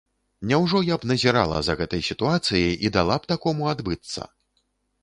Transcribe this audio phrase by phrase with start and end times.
[0.51, 4.29] Няўжо я б назірала за гэтай сітуацыяй і дала б такому адбыцца!?